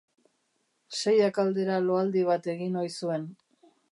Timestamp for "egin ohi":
2.57-2.93